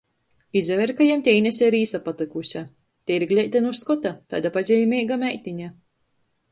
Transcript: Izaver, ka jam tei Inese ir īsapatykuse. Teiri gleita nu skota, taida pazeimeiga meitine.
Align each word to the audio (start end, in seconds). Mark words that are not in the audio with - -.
Izaver, 0.59 0.93
ka 0.99 1.07
jam 1.09 1.21
tei 1.27 1.35
Inese 1.41 1.67
ir 1.71 1.77
īsapatykuse. 1.79 2.65
Teiri 3.11 3.29
gleita 3.33 3.63
nu 3.67 3.75
skota, 3.83 4.17
taida 4.35 4.55
pazeimeiga 4.59 5.21
meitine. 5.29 5.75